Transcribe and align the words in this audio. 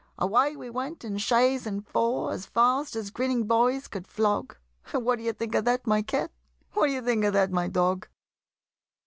Away 0.17 0.55
we 0.55 0.71
went 0.71 1.05
in 1.05 1.19
chaise 1.19 1.67
and 1.67 1.85
four, 1.87 2.31
As 2.31 2.47
fast 2.47 2.95
as 2.95 3.11
grinning 3.11 3.43
boys 3.45 3.87
could 3.87 4.07
flog 4.07 4.57
What 4.93 5.17
d'ye 5.17 5.31
think 5.31 5.53
of 5.53 5.65
that, 5.65 5.85
my 5.85 6.01
Cat? 6.01 6.31
What 6.73 6.87
d'ye 6.87 7.01
think 7.01 7.23
of 7.23 7.33
that, 7.33 7.51
my 7.51 7.67
Dog? 7.67 8.07